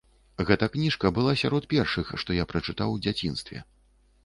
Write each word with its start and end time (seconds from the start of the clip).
Гэта 0.49 0.69
кніжка 0.75 1.11
была 1.17 1.35
сярод 1.43 1.67
першых, 1.75 2.11
што 2.25 2.39
я 2.41 2.49
прачытаў 2.55 2.89
у 2.97 3.01
дзяцінстве. 3.05 3.65